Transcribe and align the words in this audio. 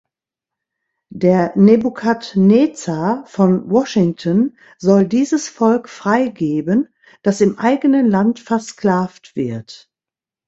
Der 1.13 1.51
Nebukadnezar 1.55 3.23
von 3.27 3.69
Washington 3.69 4.57
soll 4.79 5.07
dieses 5.07 5.47
Volk 5.47 5.87
freigeben, 5.89 6.87
das 7.21 7.39
im 7.39 7.59
eigenen 7.59 8.07
Land 8.09 8.39
versklavt 8.39 9.35
wird. 9.35 9.91